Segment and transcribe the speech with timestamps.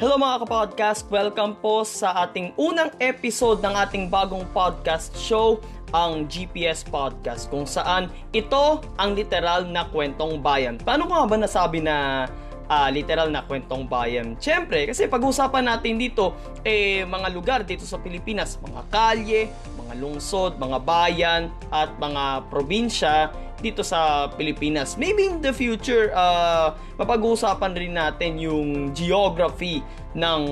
[0.00, 1.12] Hello mga kapodcast!
[1.12, 5.60] Welcome po sa ating unang episode ng ating bagong podcast show,
[5.92, 10.80] ang GPS Podcast, kung saan ito ang literal na kwentong bayan.
[10.80, 12.24] Paano ko nga ba nasabi na
[12.72, 14.40] uh, literal na kwentong bayan?
[14.40, 16.32] Siyempre, kasi pag-usapan natin dito,
[16.64, 19.52] eh, mga lugar dito sa Pilipinas, mga kalye,
[19.84, 23.28] mga lungsod, mga bayan, at mga probinsya,
[23.60, 24.96] dito sa Pilipinas.
[24.96, 29.84] Maybe in the future, uh, mapag-uusapan rin natin yung geography
[30.16, 30.42] ng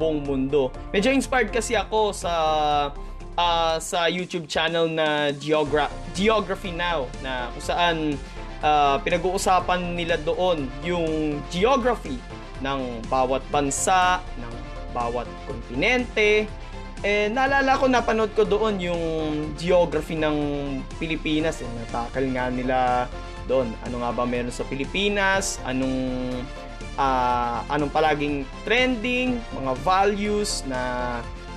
[0.00, 0.72] buong mundo.
[0.90, 2.34] Medyo inspired kasi ako sa
[3.36, 7.96] uh, sa YouTube channel na Geogra- Geography Now na kung saan
[8.64, 12.18] uh, pinag-uusapan nila doon yung geography
[12.60, 14.54] ng bawat bansa, ng
[14.92, 16.50] bawat kontinente,
[17.00, 19.02] eh, naalala ko, napanood ko doon yung
[19.56, 20.36] geography ng
[21.00, 21.64] Pilipinas.
[21.64, 21.68] Eh.
[21.68, 23.08] Natakal nga nila
[23.48, 23.72] doon.
[23.88, 25.56] Ano nga ba meron sa Pilipinas?
[25.64, 25.96] Anong
[27.00, 30.80] uh, anong palaging trending, mga values na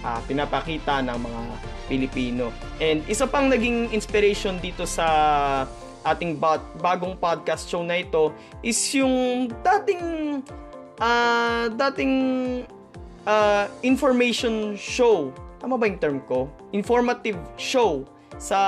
[0.04, 1.42] uh, pinapakita ng mga
[1.92, 2.56] Pilipino.
[2.80, 5.08] And isa pang naging inspiration dito sa
[6.04, 10.04] ating ba- bagong podcast show na ito is yung dating
[11.00, 12.14] uh, dating
[13.28, 15.32] uh, information show.
[15.60, 16.52] Tama ba yung term ko?
[16.76, 18.04] Informative show
[18.36, 18.60] sa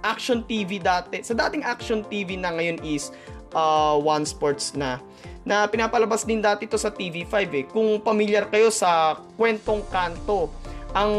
[0.00, 1.20] Action TV dati.
[1.20, 3.12] Sa dating Action TV na ngayon is
[3.52, 5.00] uh, One Sports na.
[5.46, 7.64] Na pinapalabas din dati to sa TV5 eh.
[7.68, 10.50] Kung familiar kayo sa Kwentong Kanto,
[10.96, 11.12] ang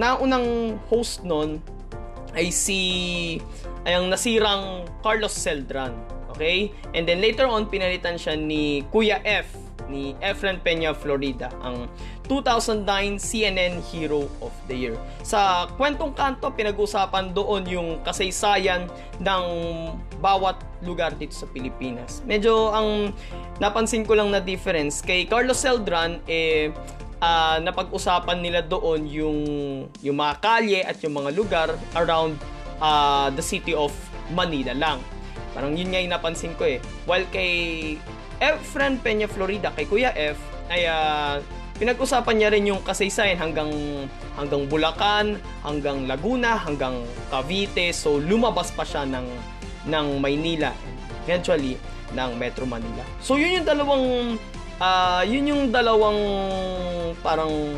[0.00, 1.60] naunang host nun
[2.32, 2.80] ay si
[3.84, 5.94] ay ang nasirang Carlos Celdran.
[6.34, 6.72] Okay?
[6.96, 11.88] And then later on, pinalitan siya ni Kuya F ni Efren Peña Florida, ang
[12.28, 14.96] 2009 CNN Hero of the Year.
[15.24, 18.86] Sa kwentong kanto, pinag-usapan doon yung kasaysayan
[19.20, 19.44] ng
[20.20, 22.20] bawat lugar dito sa Pilipinas.
[22.28, 23.16] Medyo ang
[23.58, 26.70] napansin ko lang na difference kay Carlos Celdran eh
[27.22, 29.38] uh, napag-usapan nila doon yung
[30.02, 32.38] yung mga kalye at yung mga lugar around
[32.78, 33.90] uh, the city of
[34.34, 34.98] Manila lang.
[35.56, 36.78] Parang yun nga yung napansin ko eh.
[37.08, 37.50] While kay
[38.38, 40.38] Efren Peña Florida kay Kuya F
[40.70, 41.42] ay uh,
[41.78, 43.70] pinag-usapan niya rin yung kasaysayan hanggang
[44.34, 47.94] hanggang Bulacan, hanggang Laguna, hanggang Cavite.
[47.94, 49.26] So lumabas pa siya ng
[49.88, 50.74] ng Maynila
[51.28, 51.76] eventually
[52.16, 53.04] ng Metro Manila.
[53.20, 54.06] So yun yung dalawang
[54.80, 56.20] uh, yun yung dalawang
[57.20, 57.76] parang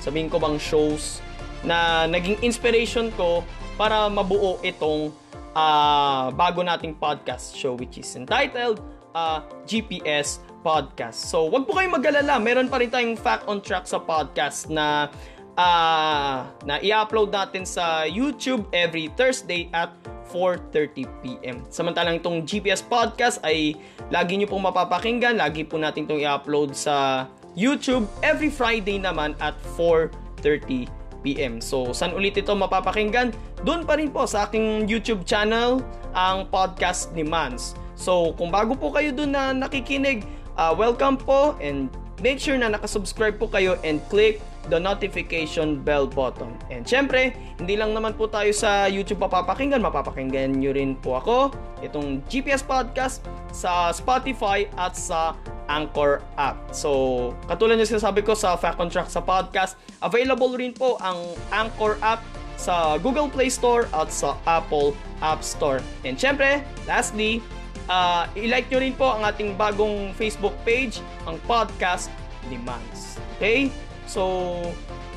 [0.00, 1.22] sabihin ko bang shows
[1.62, 3.46] na naging inspiration ko
[3.78, 5.14] para mabuo itong
[5.54, 8.82] uh, bago nating podcast show which is entitled
[9.12, 11.28] uh, GPS podcast.
[11.28, 12.38] So, wag po kayong mag-alala.
[12.38, 15.10] Meron pa rin tayong Fact on Track sa podcast na
[15.58, 19.92] uh, na i-upload natin sa YouTube every Thursday at
[20.32, 21.68] 4.30pm.
[21.68, 23.76] Samantalang itong GPS podcast ay
[24.08, 25.36] lagi nyo pong mapapakinggan.
[25.36, 30.88] Lagi po natin itong i-upload sa YouTube every Friday naman at 4.30
[31.22, 31.60] p.m.
[31.60, 33.30] So, saan ulit ito mapapakinggan?
[33.62, 35.84] Doon pa rin po sa aking YouTube channel,
[36.16, 37.76] ang podcast ni Mans.
[38.02, 40.26] So, kung bago po kayo dun na nakikinig,
[40.58, 41.86] uh, welcome po and
[42.18, 46.50] make sure na nakasubscribe po kayo and click the notification bell button.
[46.66, 47.30] And syempre,
[47.62, 52.66] hindi lang naman po tayo sa YouTube papapakinggan, mapapakinggan nyo rin po ako, itong GPS
[52.66, 53.22] Podcast
[53.54, 55.38] sa Spotify at sa
[55.70, 56.58] Anchor app.
[56.74, 62.02] So, katulad ng sinasabi ko sa Fact on sa podcast, available rin po ang Anchor
[62.02, 62.22] app
[62.58, 65.78] sa Google Play Store at sa Apple App Store.
[66.02, 67.42] And syempre, lastly,
[67.92, 72.08] uh, i-like nyo rin po ang ating bagong Facebook page, ang Podcast
[72.48, 73.20] Demands.
[73.36, 73.68] Okay?
[74.08, 74.24] So,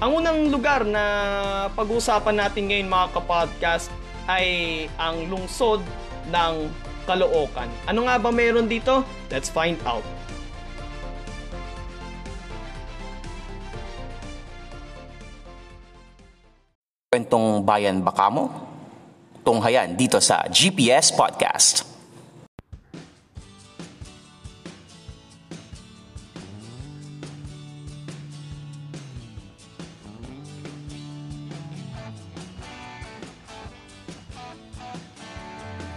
[0.03, 1.03] ang unang lugar na
[1.73, 3.87] pag-uusapan natin ngayon mga kapodcast
[4.27, 4.47] ay
[4.99, 5.79] ang lungsod
[6.27, 6.67] ng
[7.05, 7.69] Caloocan.
[7.85, 9.05] Ano nga ba meron dito?
[9.29, 10.03] Let's find out.
[17.13, 18.49] Kwentong Bayan Bakamo?
[19.45, 21.94] Tunghayan dito sa GPS Podcast.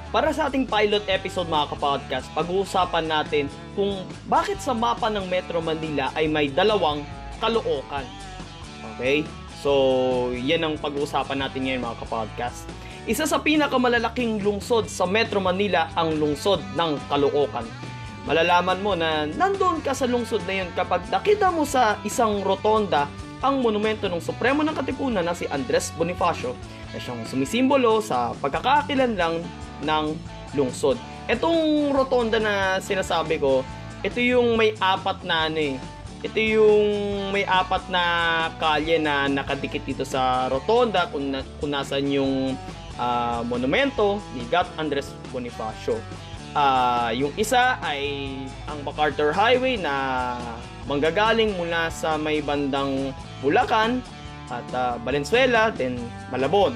[0.08, 3.44] Para sa ating pilot episode mga kapodcast, pag-uusapan natin
[3.76, 7.05] kung bakit sa mapa ng Metro Manila ay may dalawang
[7.37, 8.08] kalookan.
[8.96, 9.20] Okay?
[9.60, 12.64] So, yan ang pag-uusapan natin ngayon mga kapodcast.
[13.05, 17.69] Isa sa pinakamalalaking lungsod sa Metro Manila ang lungsod ng Caloocan.
[18.25, 23.08] Malalaman mo na nandoon ka sa lungsod na yun kapag nakita mo sa isang rotonda
[23.44, 26.56] ang monumento ng Supremo ng Katipunan na si Andres Bonifacio
[26.93, 29.44] na siyang sumisimbolo sa pagkakakilan lang
[29.84, 30.16] ng
[30.56, 30.96] lungsod.
[31.28, 33.60] Itong rotonda na sinasabi ko,
[34.00, 35.76] ito yung may apat na ano eh,
[36.25, 36.88] ito yung
[37.30, 38.02] may apat na
[38.58, 42.58] kalye na nakadikit dito sa rotonda kung, na, kung nasan yung
[42.98, 46.00] uh, monumento ni God Andres Bonifacio.
[46.56, 48.34] Uh, yung isa ay
[48.66, 50.34] ang MacArthur Highway na
[50.90, 54.02] manggagaling mula sa may bandang Bulacan
[54.50, 56.00] at uh, Valenzuela, then
[56.34, 56.74] Malabon.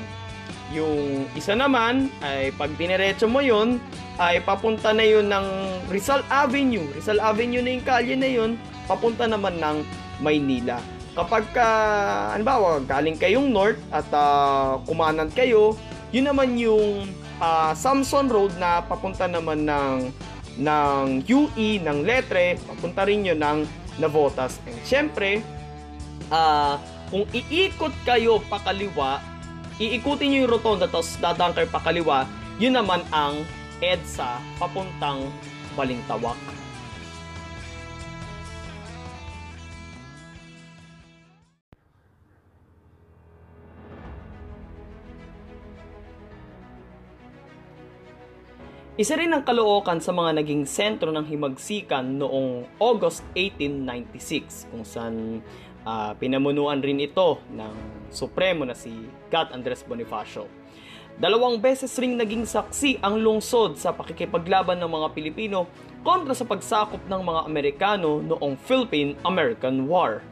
[0.72, 3.76] Yung isa naman ay pag diniretso mo yun,
[4.16, 5.46] ay papunta na yun ng
[5.92, 6.84] Rizal Avenue.
[6.96, 8.56] Rizal Avenue na yung kalye na yun,
[8.88, 9.84] papunta naman ng
[10.24, 10.80] Maynila.
[11.12, 11.69] Kapag ka,
[12.32, 15.76] uh, ano galing kayong north at uh, kumanan kayo,
[16.08, 17.04] yun naman yung
[17.36, 20.08] uh, Samson Road na papunta naman ng
[20.52, 23.64] ng UE, ng Letre, papunta rin yun ng
[24.00, 24.60] Navotas.
[24.69, 25.44] And syempre,
[26.32, 26.76] uh,
[27.12, 29.20] kung iikot kayo pakaliwa,
[29.80, 32.28] iikutin nyo yung rotonda tapos dadaan kayo pakaliwa,
[32.60, 33.46] yun naman ang
[33.80, 35.28] EDSA papuntang
[35.72, 36.36] Balintawak.
[48.92, 55.40] Isa rin ang Caloocan sa mga naging sentro ng himagsikan noong August 1896 kung saan
[55.87, 58.93] uh, pinamunuan rin ito ng Supremo na si
[59.32, 60.46] God Andres Bonifacio.
[61.17, 65.69] Dalawang beses ring naging saksi ang lungsod sa pakikipaglaban ng mga Pilipino
[66.00, 70.25] kontra sa pagsakop ng mga Amerikano noong Philippine-American War.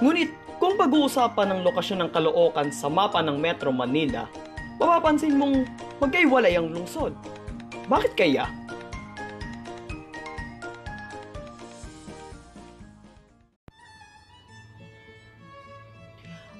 [0.00, 4.28] Ngunit kung pag-uusapan ng lokasyon ng Caloocan sa mapa ng Metro Manila,
[4.80, 5.64] mapapansin mong
[6.00, 7.12] magkaiwalay ang lungsod.
[7.86, 8.48] Bakit kaya?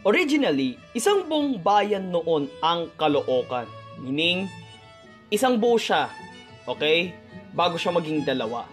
[0.00, 3.68] Originally, isang buong bayan noon ang Caloocan.
[4.00, 4.48] Meaning,
[5.28, 6.08] isang buo siya.
[6.64, 7.12] Okay?
[7.52, 8.64] Bago siya maging dalawa.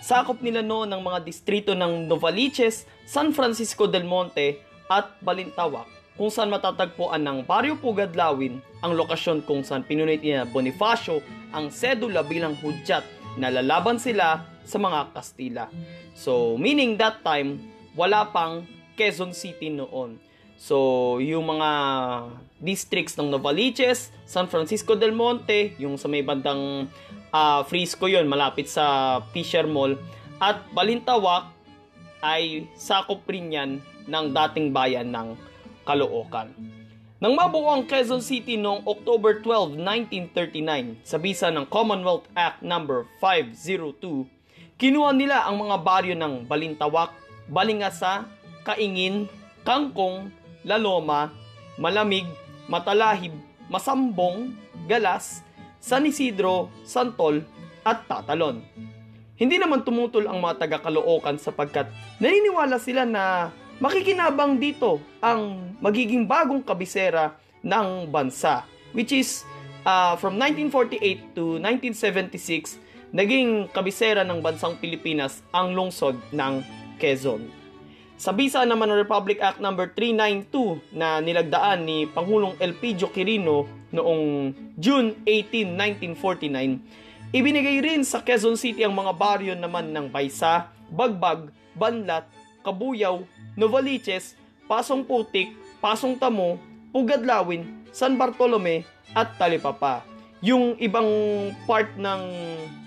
[0.00, 6.28] Sakop nila noon ng mga distrito ng Novaliches, San Francisco del Monte at Balintawak kung
[6.28, 12.52] saan matatagpuan ng Barrio Pugadlawin ang lokasyon kung saan pinunit niya Bonifacio ang sedula bilang
[12.60, 13.08] hudyat
[13.40, 15.72] na lalaban sila sa mga Kastila.
[16.12, 17.64] So, meaning that time,
[17.96, 18.68] wala pang
[19.00, 20.20] Quezon City noon.
[20.60, 21.70] So, yung mga
[22.60, 26.84] districts ng Novaliches, San Francisco del Monte, yung sa may bandang
[27.32, 29.96] uh, Frisco yon malapit sa Fisher Mall,
[30.36, 31.48] at Balintawak
[32.20, 33.70] ay sakop rin yan
[34.04, 35.48] ng dating bayan ng
[35.90, 36.54] Caloocan.
[37.18, 39.74] Nang mabuo ang Quezon City noong October 12,
[40.30, 43.04] 1939 sa bisa ng Commonwealth Act No.
[43.18, 44.24] 502,
[44.78, 47.12] kinuha nila ang mga baryo ng Balintawak,
[47.50, 48.24] Balingasa,
[48.62, 49.26] Kaingin,
[49.66, 50.30] Kangkong,
[50.62, 51.34] Laloma,
[51.76, 52.24] Malamig,
[52.70, 53.34] Matalahib,
[53.68, 54.54] Masambong,
[54.86, 55.42] Galas,
[55.82, 57.42] San Isidro, Santol,
[57.84, 58.62] at Tatalon.
[59.36, 61.88] Hindi naman tumutol ang mga taga-Caloocan sapagkat
[62.20, 63.48] naniniwala sila na
[63.80, 67.34] makikinabang dito ang magiging bagong kabisera
[67.64, 69.42] ng bansa which is
[69.88, 72.76] uh, from 1948 to 1976
[73.10, 76.62] naging kabisera ng bansang Pilipinas ang lungsod ng
[77.00, 77.42] Quezon.
[78.20, 79.72] Sa bisa naman ng Republic Act No.
[79.72, 85.72] 392 na nilagdaan ni Pangulong Elpidio Quirino noong June 18,
[86.12, 92.28] 1949, ibinigay rin sa Quezon City ang mga baryo naman ng Baysa, Bagbag, Banlat,
[92.60, 93.24] Kabuyaw,
[93.56, 94.36] Novaliches,
[94.70, 95.52] Pasong Putik,
[95.82, 96.60] Pasong Tamo,
[96.94, 98.86] Pugadlawin, San Bartolome
[99.16, 100.06] at Talipapa.
[100.40, 101.08] Yung ibang
[101.68, 102.22] part ng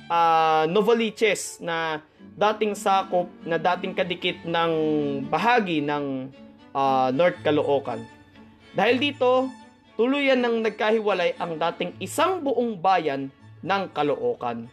[0.09, 2.01] uh, Novaliches na
[2.33, 4.73] dating sakop na dating kadikit ng
[5.29, 6.33] bahagi ng
[6.73, 8.01] uh, North Caloocan.
[8.73, 9.53] Dahil dito,
[9.93, 13.29] tuluyan nang nagkahiwalay ang dating isang buong bayan
[13.61, 14.65] ng Caloocan.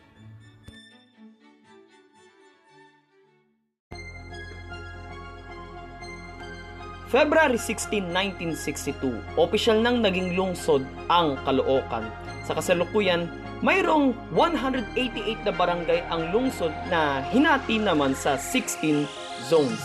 [7.11, 8.07] February 16,
[8.55, 12.07] 1962, opisyal nang naging lungsod ang Caloocan.
[12.47, 13.27] Sa kasalukuyan,
[13.67, 19.11] mayroong 188 na barangay ang lungsod na hinati naman sa 16
[19.51, 19.83] zones.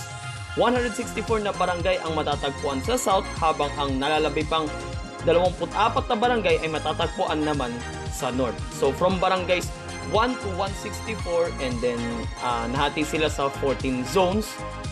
[0.53, 4.69] 164 na barangay ang matatagpuan sa South habang ang nalalabay pang
[5.25, 7.73] 24 na barangay ay matatagpuan naman
[8.13, 8.55] sa North.
[8.69, 9.65] So from barangays
[10.13, 11.97] 1 to 164 and then
[12.45, 14.45] uh, nahati sila sa 14 zones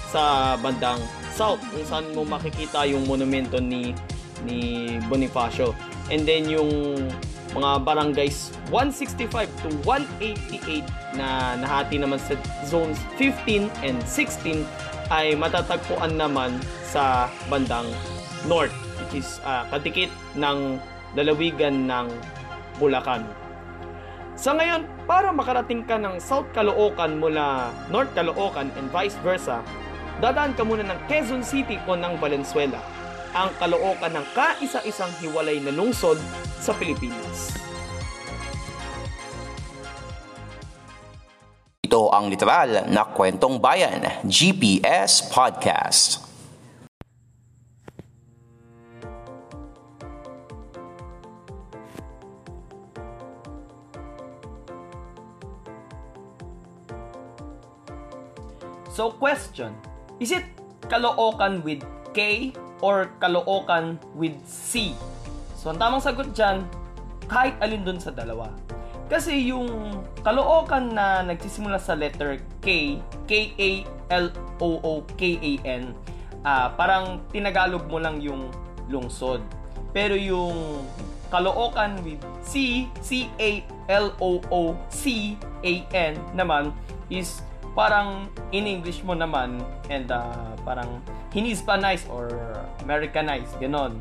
[0.10, 1.02] sa bandang
[1.34, 3.94] south kung saan mo makikita yung monumento ni
[4.44, 5.72] ni Bonifacio.
[6.12, 6.70] And then yung
[7.54, 10.84] mga barangays 165 to 188
[11.18, 12.34] na nahati naman sa
[12.66, 14.66] zones 15 and 16
[15.14, 17.86] ay matatagpuan naman sa bandang
[18.50, 20.82] north which is uh, kadikit ng
[21.14, 22.10] lalawigan ng
[22.82, 23.22] Bulacan.
[24.34, 29.62] Sa ngayon, para makarating ka ng South Caloocan mula North Caloocan and vice versa,
[30.18, 32.82] dadaan ka muna ng Quezon City o ng Valenzuela,
[33.38, 36.18] ang Caloocan ng kaisa-isang hiwalay na lungsod
[36.58, 37.54] sa Pilipinas.
[41.86, 46.33] Ito ang literal na kwentong bayan, GPS Podcast.
[58.94, 59.74] So question,
[60.22, 60.46] is it
[60.86, 61.82] Caloocan with
[62.14, 64.94] K or Caloocan with C?
[65.58, 66.62] So ang tamang sagot dyan,
[67.26, 68.54] kahit alin dun sa dalawa.
[69.10, 73.84] Kasi yung Caloocan na nagsisimula sa letter K, K-A-L-O-O-K-A-N,
[76.46, 78.54] uh, parang tinagalog mo lang yung
[78.94, 79.42] lungsod.
[79.90, 80.86] Pero yung
[81.34, 83.74] Caloocan with C, C-A-L-O-O-C-A-N
[86.38, 86.70] naman
[87.10, 87.42] is
[87.74, 91.02] parang in English mo naman and uh, parang
[91.34, 92.30] hinispanize or
[92.86, 93.98] Americanize, ganon.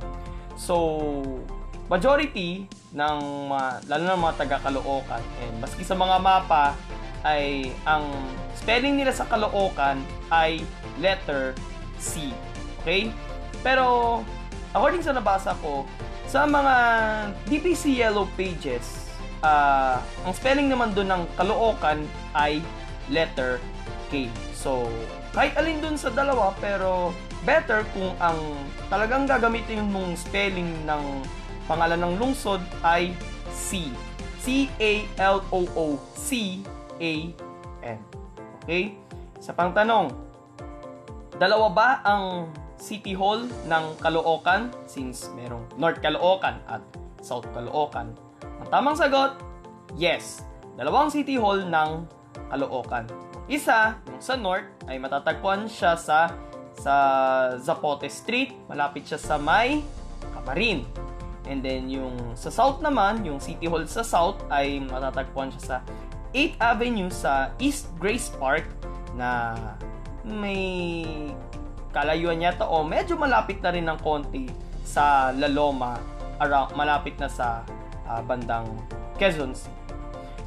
[0.57, 1.25] So,
[1.89, 6.77] majority ng mga, lalo na mga taga Caloocan and maski sa mga mapa
[7.25, 8.05] ay ang
[8.59, 10.61] spelling nila sa Caloocan ay
[11.01, 11.57] letter
[11.97, 12.31] C.
[12.83, 13.09] Okay?
[13.65, 14.21] Pero
[14.77, 15.89] according sa nabasa ko,
[16.29, 16.75] sa mga
[17.49, 19.09] DPC Yellow Pages,
[19.41, 22.05] uh, ang spelling naman doon ng Caloocan
[22.37, 22.61] ay
[23.09, 23.59] letter
[24.13, 24.29] K.
[24.53, 24.87] So,
[25.33, 28.39] kahit alin dun sa dalawa, pero better kung ang
[28.93, 31.25] talagang gagamitin mong spelling ng
[31.65, 33.17] pangalan ng lungsod ay
[33.51, 33.89] C.
[34.43, 35.09] C-A-L-O-O-C-A-N.
[38.63, 38.99] Okay?
[39.39, 40.11] Sa pang tanong,
[41.39, 46.83] dalawa ba ang City Hall ng Caloocan since merong North Caloocan at
[47.23, 48.11] South Caloocan?
[48.43, 49.39] Ang tamang sagot,
[49.95, 50.43] yes.
[50.75, 52.03] Dalawang City Hall ng
[52.53, 53.09] Caloocan.
[53.49, 56.29] Isa, yung sa north, ay matatagpuan siya sa
[56.77, 56.95] sa
[57.61, 59.81] Zapote Street, malapit siya sa may
[60.37, 60.85] Kamarin.
[61.51, 65.77] And then yung sa south naman, yung City Hall sa south ay matatagpuan siya sa
[66.33, 68.65] 8th Avenue sa East Grace Park
[69.19, 69.59] na
[70.23, 71.05] may
[71.93, 74.49] kalayuan yata o medyo malapit na rin ng konti
[74.87, 75.99] sa La Loma,
[76.41, 77.67] around, malapit na sa
[78.09, 78.67] uh, bandang
[79.19, 79.82] Quezon City.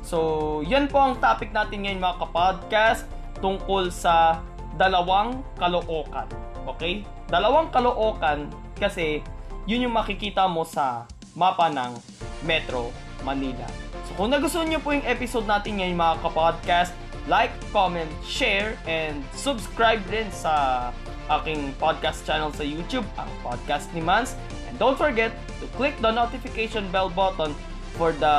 [0.06, 3.10] So, yan po ang topic natin ngayon mga kapodcast
[3.42, 4.38] tungkol sa
[4.78, 6.30] dalawang kalookan.
[6.78, 7.02] Okay?
[7.26, 9.26] Dalawang kalookan kasi
[9.66, 11.98] yun yung makikita mo sa mapa ng
[12.46, 12.94] Metro
[13.26, 13.66] Manila.
[14.06, 16.94] So, kung nagustuhan nyo po yung episode natin ngayon mga kapodcast,
[17.26, 20.94] like, comment, share, and subscribe din sa
[21.42, 24.38] aking podcast channel sa YouTube, ang Podcast ni Mans.
[24.70, 27.58] And don't forget to click the notification bell button
[27.98, 28.38] for the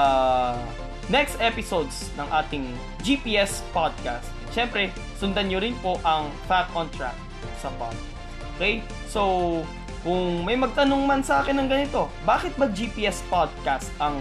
[1.07, 2.65] next episodes ng ating
[3.03, 4.27] GPS podcast.
[4.51, 7.15] Siyempre, sundan nyo rin po ang Fact on Track
[7.63, 8.11] sa podcast.
[8.59, 8.83] Okay?
[9.07, 9.23] So,
[10.03, 14.19] kung may magtanong man sa akin ng ganito, bakit ba GPS podcast ang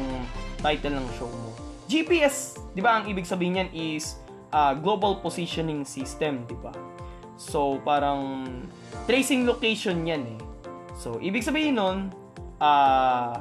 [0.62, 1.54] title ng show mo?
[1.86, 4.18] GPS, di ba, ang ibig sabihin niyan is
[4.54, 6.74] uh, Global Positioning System, di ba?
[7.38, 8.46] So, parang
[9.06, 10.40] tracing location yan eh.
[10.98, 12.10] So, ibig sabihin nun,
[12.58, 13.38] uh,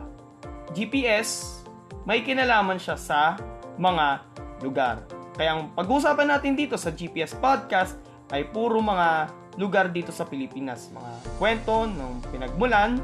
[0.77, 1.64] GPS
[2.05, 3.41] may kinalaman siya sa
[3.81, 4.23] mga
[4.61, 5.05] lugar.
[5.35, 7.99] Kaya ang pag-uusapan natin dito sa GPS Podcast
[8.31, 10.93] ay puro mga lugar dito sa Pilipinas.
[10.95, 13.01] Mga kwento ng pinagmulan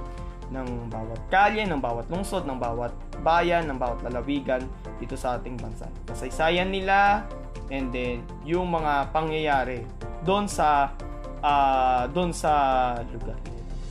[0.51, 2.91] ng bawat kalye, ng bawat lungsod, ng bawat
[3.23, 4.63] bayan, ng bawat lalawigan
[4.99, 5.87] dito sa ating bansa.
[6.07, 7.27] Kasaysayan nila
[7.71, 9.87] and then yung mga pangyayari
[10.27, 10.91] doon sa
[11.41, 12.53] uh, doon sa
[13.15, 13.39] lugar.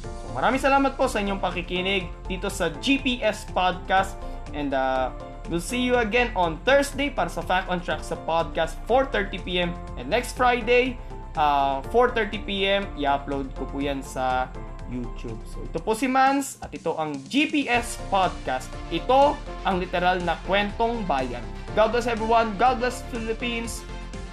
[0.04, 5.12] So, maraming salamat po sa inyong pakikinig dito sa GPS Podcast And uh,
[5.48, 9.74] we'll see you again on Thursday para sa Fact on Track sa podcast 4.30pm.
[9.98, 10.98] And next Friday,
[11.38, 14.50] uh, 4.30pm, i-upload ko po yan sa
[14.90, 15.38] YouTube.
[15.46, 18.68] So ito po si Mans at ito ang GPS Podcast.
[18.90, 21.46] Ito ang literal na kwentong bayan.
[21.78, 22.58] God bless everyone.
[22.58, 23.86] God bless Philippines.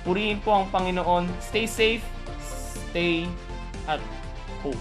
[0.02, 1.28] Purihin po ang Panginoon.
[1.44, 2.02] Stay safe.
[2.90, 3.28] Stay
[3.84, 4.00] at
[4.64, 4.80] home.